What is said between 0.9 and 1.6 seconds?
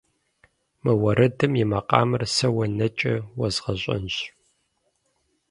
уэрэдым